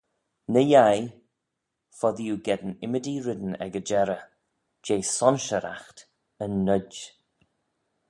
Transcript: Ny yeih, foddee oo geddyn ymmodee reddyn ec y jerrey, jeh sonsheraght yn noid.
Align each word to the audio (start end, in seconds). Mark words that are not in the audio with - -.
Ny 0.53 0.63
yeih, 0.71 1.07
foddee 1.97 2.31
oo 2.33 2.41
geddyn 2.47 2.79
ymmodee 2.85 3.17
reddyn 3.25 3.59
ec 3.65 3.73
y 3.79 3.83
jerrey, 3.89 4.25
jeh 4.85 5.05
sonsheraght 5.15 5.99
yn 6.43 6.53
noid. 6.65 6.95